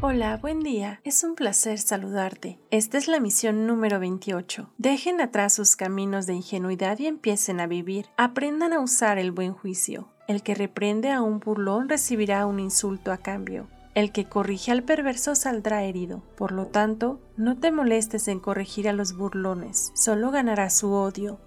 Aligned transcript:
Hola, 0.00 0.36
buen 0.36 0.60
día. 0.60 1.00
Es 1.02 1.24
un 1.24 1.34
placer 1.34 1.80
saludarte. 1.80 2.60
Esta 2.70 2.98
es 2.98 3.08
la 3.08 3.18
misión 3.18 3.66
número 3.66 3.98
28. 3.98 4.70
Dejen 4.78 5.20
atrás 5.20 5.54
sus 5.54 5.74
caminos 5.74 6.24
de 6.26 6.34
ingenuidad 6.34 7.00
y 7.00 7.08
empiecen 7.08 7.58
a 7.58 7.66
vivir. 7.66 8.06
Aprendan 8.16 8.72
a 8.72 8.78
usar 8.78 9.18
el 9.18 9.32
buen 9.32 9.54
juicio. 9.54 10.08
El 10.28 10.44
que 10.44 10.54
reprende 10.54 11.10
a 11.10 11.20
un 11.20 11.40
burlón 11.40 11.88
recibirá 11.88 12.46
un 12.46 12.60
insulto 12.60 13.10
a 13.10 13.16
cambio. 13.16 13.66
El 13.96 14.12
que 14.12 14.26
corrige 14.26 14.70
al 14.70 14.84
perverso 14.84 15.34
saldrá 15.34 15.82
herido. 15.82 16.22
Por 16.36 16.52
lo 16.52 16.66
tanto, 16.66 17.20
no 17.36 17.58
te 17.58 17.72
molestes 17.72 18.28
en 18.28 18.38
corregir 18.38 18.88
a 18.88 18.92
los 18.92 19.16
burlones, 19.16 19.90
solo 19.96 20.30
ganará 20.30 20.70
su 20.70 20.92
odio. 20.92 21.40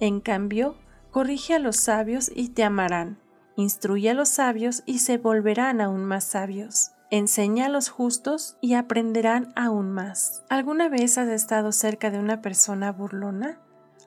En 0.00 0.20
cambio, 0.20 0.74
corrige 1.10 1.52
a 1.52 1.58
los 1.58 1.76
sabios 1.76 2.32
y 2.34 2.48
te 2.48 2.64
amarán. 2.64 3.18
Instruye 3.56 4.08
a 4.08 4.14
los 4.14 4.30
sabios 4.30 4.84
y 4.86 5.00
se 5.00 5.18
volverán 5.18 5.82
aún 5.82 6.06
más 6.06 6.24
sabios. 6.24 6.92
Enseña 7.12 7.66
a 7.66 7.68
los 7.68 7.88
justos 7.88 8.56
y 8.60 8.74
aprenderán 8.74 9.52
aún 9.56 9.90
más. 9.90 10.44
¿Alguna 10.48 10.88
vez 10.88 11.18
has 11.18 11.28
estado 11.28 11.72
cerca 11.72 12.12
de 12.12 12.20
una 12.20 12.40
persona 12.40 12.92
burlona? 12.92 13.58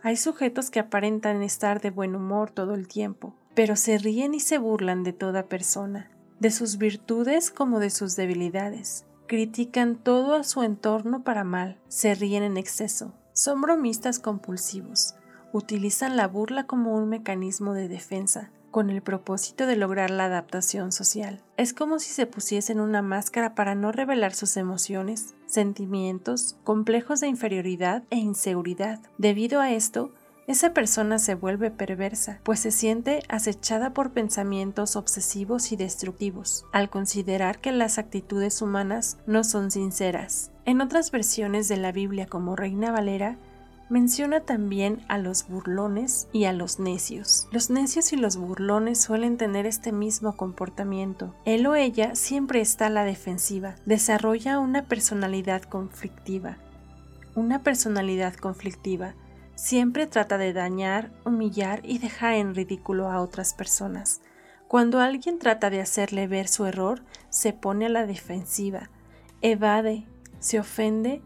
Hay 0.03 0.15
sujetos 0.15 0.69
que 0.69 0.79
aparentan 0.79 1.43
estar 1.43 1.81
de 1.81 1.89
buen 1.89 2.15
humor 2.15 2.51
todo 2.51 2.73
el 2.73 2.87
tiempo, 2.87 3.35
pero 3.55 3.75
se 3.75 3.97
ríen 3.97 4.33
y 4.33 4.39
se 4.39 4.57
burlan 4.57 5.03
de 5.03 5.11
toda 5.11 5.47
persona, 5.47 6.11
de 6.39 6.49
sus 6.49 6.77
virtudes 6.77 7.51
como 7.51 7.79
de 7.79 7.89
sus 7.89 8.15
debilidades. 8.15 9.05
Critican 9.27 9.97
todo 9.97 10.35
a 10.35 10.45
su 10.45 10.63
entorno 10.63 11.25
para 11.25 11.43
mal, 11.43 11.81
se 11.89 12.15
ríen 12.15 12.43
en 12.43 12.55
exceso, 12.55 13.13
son 13.33 13.59
bromistas 13.59 14.19
compulsivos, 14.19 15.15
utilizan 15.51 16.15
la 16.15 16.29
burla 16.29 16.67
como 16.67 16.95
un 16.95 17.09
mecanismo 17.09 17.73
de 17.73 17.89
defensa, 17.89 18.51
con 18.73 18.89
el 18.89 19.01
propósito 19.01 19.65
de 19.67 19.77
lograr 19.77 20.09
la 20.09 20.25
adaptación 20.25 20.91
social. 20.91 21.41
Es 21.55 21.73
como 21.73 21.99
si 21.99 22.09
se 22.09 22.25
pusiesen 22.25 22.81
una 22.81 23.01
máscara 23.01 23.55
para 23.55 23.75
no 23.75 23.93
revelar 23.93 24.33
sus 24.33 24.57
emociones, 24.57 25.35
sentimientos, 25.45 26.57
complejos 26.65 27.21
de 27.21 27.27
inferioridad 27.27 28.03
e 28.09 28.17
inseguridad. 28.17 28.99
Debido 29.17 29.61
a 29.61 29.71
esto, 29.71 30.11
esa 30.47 30.73
persona 30.73 31.19
se 31.19 31.35
vuelve 31.35 31.71
perversa, 31.71 32.41
pues 32.43 32.59
se 32.59 32.71
siente 32.71 33.23
acechada 33.29 33.93
por 33.93 34.11
pensamientos 34.11 34.97
obsesivos 34.97 35.71
y 35.71 35.77
destructivos, 35.77 36.65
al 36.73 36.89
considerar 36.89 37.59
que 37.59 37.71
las 37.71 37.97
actitudes 37.97 38.61
humanas 38.61 39.19
no 39.25 39.45
son 39.45 39.71
sinceras. 39.71 40.51
En 40.65 40.81
otras 40.81 41.11
versiones 41.11 41.69
de 41.69 41.77
la 41.77 41.93
Biblia 41.93 42.25
como 42.25 42.55
Reina 42.55 42.91
Valera, 42.91 43.37
Menciona 43.89 44.39
también 44.39 45.03
a 45.09 45.17
los 45.17 45.47
burlones 45.47 46.27
y 46.31 46.45
a 46.45 46.53
los 46.53 46.79
necios. 46.79 47.47
Los 47.51 47.69
necios 47.69 48.13
y 48.13 48.15
los 48.15 48.37
burlones 48.37 48.99
suelen 49.01 49.37
tener 49.37 49.65
este 49.65 49.91
mismo 49.91 50.37
comportamiento. 50.37 51.35
Él 51.45 51.67
o 51.67 51.75
ella 51.75 52.15
siempre 52.15 52.61
está 52.61 52.87
a 52.87 52.89
la 52.89 53.03
defensiva, 53.03 53.75
desarrolla 53.85 54.59
una 54.59 54.87
personalidad 54.87 55.63
conflictiva. 55.63 56.57
Una 57.35 57.61
personalidad 57.61 58.35
conflictiva 58.35 59.15
siempre 59.55 60.07
trata 60.07 60.37
de 60.37 60.53
dañar, 60.53 61.11
humillar 61.25 61.81
y 61.83 61.99
dejar 61.99 62.35
en 62.35 62.55
ridículo 62.55 63.09
a 63.09 63.21
otras 63.21 63.53
personas. 63.53 64.21
Cuando 64.67 64.99
alguien 64.99 65.39
trata 65.39 65.69
de 65.69 65.81
hacerle 65.81 66.27
ver 66.27 66.47
su 66.47 66.65
error, 66.65 67.03
se 67.29 67.53
pone 67.53 67.85
a 67.85 67.89
la 67.89 68.07
defensiva, 68.07 68.89
evade, 69.41 70.07
se 70.39 70.59
ofende 70.59 71.21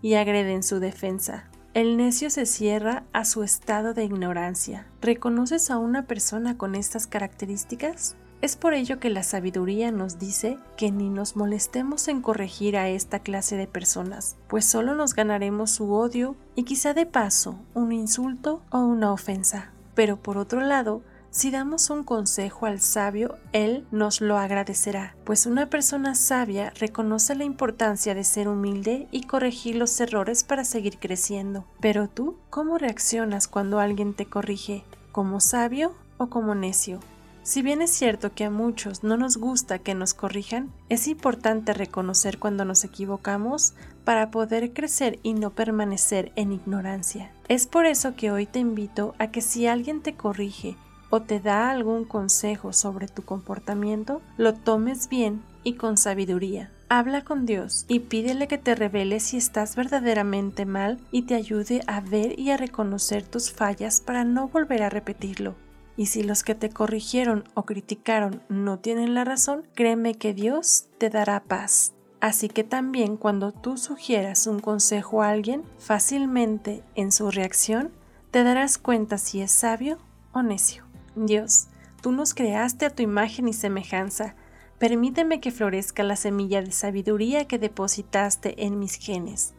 y 0.00 0.14
agrede 0.14 0.54
en 0.54 0.62
su 0.62 0.80
defensa. 0.80 1.50
El 1.72 1.96
necio 1.96 2.30
se 2.30 2.46
cierra 2.46 3.04
a 3.12 3.24
su 3.24 3.44
estado 3.44 3.94
de 3.94 4.02
ignorancia. 4.02 4.88
¿Reconoces 5.00 5.70
a 5.70 5.78
una 5.78 6.04
persona 6.04 6.58
con 6.58 6.74
estas 6.74 7.06
características? 7.06 8.16
Es 8.42 8.56
por 8.56 8.74
ello 8.74 8.98
que 8.98 9.08
la 9.08 9.22
sabiduría 9.22 9.92
nos 9.92 10.18
dice 10.18 10.58
que 10.76 10.90
ni 10.90 11.08
nos 11.08 11.36
molestemos 11.36 12.08
en 12.08 12.22
corregir 12.22 12.76
a 12.76 12.88
esta 12.88 13.20
clase 13.20 13.56
de 13.56 13.68
personas, 13.68 14.36
pues 14.48 14.64
solo 14.64 14.96
nos 14.96 15.14
ganaremos 15.14 15.70
su 15.70 15.92
odio 15.92 16.34
y 16.56 16.64
quizá 16.64 16.92
de 16.92 17.06
paso 17.06 17.60
un 17.74 17.92
insulto 17.92 18.62
o 18.70 18.80
una 18.80 19.12
ofensa. 19.12 19.70
Pero 19.94 20.16
por 20.16 20.38
otro 20.38 20.62
lado, 20.62 21.02
si 21.30 21.52
damos 21.52 21.90
un 21.90 22.02
consejo 22.02 22.66
al 22.66 22.80
sabio, 22.80 23.36
él 23.52 23.86
nos 23.92 24.20
lo 24.20 24.36
agradecerá, 24.36 25.14
pues 25.24 25.46
una 25.46 25.66
persona 25.66 26.16
sabia 26.16 26.70
reconoce 26.70 27.36
la 27.36 27.44
importancia 27.44 28.16
de 28.16 28.24
ser 28.24 28.48
humilde 28.48 29.06
y 29.12 29.22
corregir 29.22 29.76
los 29.76 30.00
errores 30.00 30.42
para 30.42 30.64
seguir 30.64 30.98
creciendo. 30.98 31.64
Pero 31.80 32.08
tú, 32.08 32.36
¿cómo 32.50 32.78
reaccionas 32.78 33.46
cuando 33.46 33.78
alguien 33.78 34.12
te 34.14 34.26
corrige? 34.26 34.82
¿Como 35.12 35.38
sabio 35.40 35.94
o 36.18 36.28
como 36.28 36.56
necio? 36.56 36.98
Si 37.42 37.62
bien 37.62 37.80
es 37.80 37.90
cierto 37.90 38.34
que 38.34 38.44
a 38.44 38.50
muchos 38.50 39.02
no 39.02 39.16
nos 39.16 39.36
gusta 39.36 39.78
que 39.78 39.94
nos 39.94 40.14
corrijan, 40.14 40.70
es 40.88 41.08
importante 41.08 41.72
reconocer 41.72 42.38
cuando 42.38 42.64
nos 42.64 42.84
equivocamos 42.84 43.72
para 44.04 44.30
poder 44.30 44.72
crecer 44.72 45.18
y 45.22 45.32
no 45.34 45.50
permanecer 45.50 46.32
en 46.36 46.52
ignorancia. 46.52 47.32
Es 47.48 47.66
por 47.66 47.86
eso 47.86 48.14
que 48.14 48.30
hoy 48.30 48.46
te 48.46 48.58
invito 48.58 49.14
a 49.18 49.28
que 49.28 49.40
si 49.40 49.66
alguien 49.66 50.02
te 50.02 50.14
corrige 50.14 50.76
o 51.10 51.20
te 51.22 51.40
da 51.40 51.70
algún 51.70 52.04
consejo 52.04 52.72
sobre 52.72 53.08
tu 53.08 53.22
comportamiento, 53.22 54.22
lo 54.36 54.54
tomes 54.54 55.08
bien 55.08 55.42
y 55.62 55.74
con 55.74 55.96
sabiduría. 55.96 56.70
Habla 56.88 57.22
con 57.22 57.46
Dios 57.46 57.84
y 57.86 58.00
pídele 58.00 58.48
que 58.48 58.58
te 58.58 58.74
revele 58.74 59.20
si 59.20 59.36
estás 59.36 59.76
verdaderamente 59.76 60.66
mal 60.66 60.98
y 61.12 61.22
te 61.22 61.34
ayude 61.36 61.82
a 61.86 62.00
ver 62.00 62.38
y 62.38 62.50
a 62.50 62.56
reconocer 62.56 63.24
tus 63.24 63.52
fallas 63.52 64.00
para 64.00 64.24
no 64.24 64.48
volver 64.48 64.82
a 64.82 64.88
repetirlo. 64.88 65.54
Y 65.96 66.06
si 66.06 66.22
los 66.22 66.42
que 66.42 66.54
te 66.54 66.70
corrigieron 66.70 67.44
o 67.54 67.64
criticaron 67.64 68.42
no 68.48 68.78
tienen 68.78 69.14
la 69.14 69.24
razón, 69.24 69.68
créeme 69.74 70.14
que 70.14 70.34
Dios 70.34 70.88
te 70.98 71.10
dará 71.10 71.44
paz. 71.44 71.92
Así 72.20 72.48
que 72.48 72.64
también 72.64 73.16
cuando 73.16 73.52
tú 73.52 73.76
sugieras 73.76 74.46
un 74.46 74.60
consejo 74.60 75.22
a 75.22 75.30
alguien, 75.30 75.62
fácilmente 75.78 76.82
en 76.94 77.12
su 77.12 77.30
reacción 77.30 77.90
te 78.30 78.42
darás 78.44 78.78
cuenta 78.78 79.16
si 79.16 79.40
es 79.40 79.52
sabio 79.52 79.98
o 80.32 80.42
necio. 80.42 80.89
Dios, 81.14 81.68
tú 82.00 82.12
nos 82.12 82.34
creaste 82.34 82.86
a 82.86 82.90
tu 82.90 83.02
imagen 83.02 83.48
y 83.48 83.52
semejanza. 83.52 84.34
Permíteme 84.78 85.40
que 85.40 85.50
florezca 85.50 86.02
la 86.02 86.16
semilla 86.16 86.62
de 86.62 86.72
sabiduría 86.72 87.46
que 87.46 87.58
depositaste 87.58 88.64
en 88.64 88.78
mis 88.78 88.94
genes. 88.94 89.54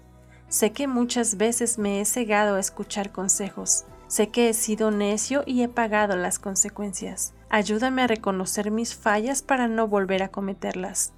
Sé 0.47 0.71
que 0.71 0.87
muchas 0.87 1.37
veces 1.37 1.77
me 1.77 2.01
he 2.01 2.05
cegado 2.05 2.55
a 2.55 2.59
escuchar 2.59 3.11
consejos. 3.11 3.85
Sé 4.07 4.29
que 4.29 4.49
he 4.49 4.53
sido 4.53 4.91
necio 4.91 5.43
y 5.45 5.61
he 5.61 5.69
pagado 5.69 6.17
las 6.17 6.39
consecuencias. 6.39 7.33
Ayúdame 7.49 8.01
a 8.01 8.07
reconocer 8.07 8.71
mis 8.71 8.95
fallas 8.95 9.41
para 9.41 9.67
no 9.67 9.87
volver 9.87 10.23
a 10.23 10.29
cometerlas 10.29 11.13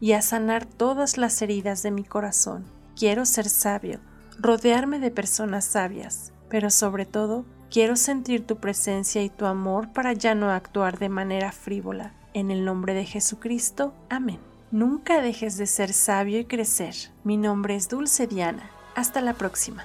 y 0.00 0.12
a 0.12 0.20
sanar 0.20 0.66
todas 0.66 1.16
las 1.16 1.40
heridas 1.40 1.82
de 1.82 1.90
mi 1.90 2.04
corazón. 2.04 2.66
Quiero 2.96 3.24
ser 3.24 3.48
sabio, 3.48 4.00
rodearme 4.38 4.98
de 4.98 5.10
personas 5.10 5.64
sabias, 5.64 6.32
pero 6.50 6.68
sobre 6.68 7.06
todo 7.06 7.46
Quiero 7.74 7.96
sentir 7.96 8.46
tu 8.46 8.58
presencia 8.58 9.20
y 9.24 9.30
tu 9.30 9.46
amor 9.46 9.92
para 9.92 10.12
ya 10.12 10.36
no 10.36 10.48
actuar 10.48 11.00
de 11.00 11.08
manera 11.08 11.50
frívola. 11.50 12.12
En 12.32 12.52
el 12.52 12.64
nombre 12.64 12.94
de 12.94 13.04
Jesucristo. 13.04 13.92
Amén. 14.08 14.38
Nunca 14.70 15.20
dejes 15.20 15.56
de 15.56 15.66
ser 15.66 15.92
sabio 15.92 16.38
y 16.38 16.44
crecer. 16.44 16.94
Mi 17.24 17.36
nombre 17.36 17.74
es 17.74 17.88
Dulce 17.88 18.28
Diana. 18.28 18.70
Hasta 18.94 19.20
la 19.20 19.34
próxima. 19.34 19.82